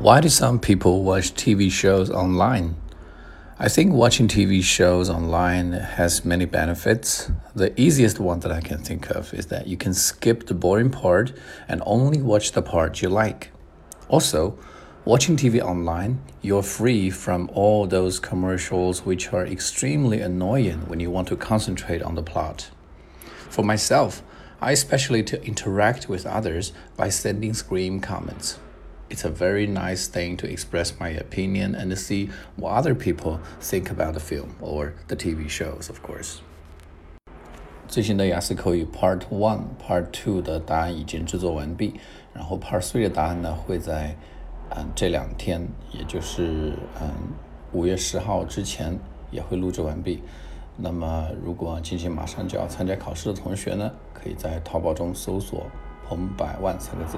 [0.00, 2.76] Why do some people watch TV shows online?
[3.58, 7.32] I think watching TV shows online has many benefits.
[7.56, 10.90] The easiest one that I can think of is that you can skip the boring
[10.90, 11.32] part
[11.66, 13.50] and only watch the part you like.
[14.08, 14.56] Also,
[15.04, 21.10] watching TV online, you're free from all those commercials which are extremely annoying when you
[21.10, 22.70] want to concentrate on the plot.
[23.50, 24.22] For myself,
[24.60, 28.60] I especially to interact with others by sending screen comments
[29.10, 33.90] it's a very nice thing to express my opinion and see what other people think
[33.90, 36.38] about the film or the TV shows, of course.
[37.86, 41.94] 最新的雅思口语 Part One、Part Two 的答案已经制作完毕，
[42.34, 44.14] 然后 Part Three 的答案呢会在
[44.70, 47.10] 嗯这两天，也就是嗯
[47.72, 48.98] 五月十号之前
[49.30, 50.22] 也会录制完毕。
[50.76, 55.66] 那么如果近期马上就要参加考试的同学呢，可以在淘宝中搜索
[56.06, 57.16] “彭百万”三个字。